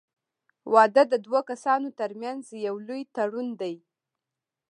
[0.73, 3.75] •واده د دوه کسانو تر منځ یو لوی تړون دی.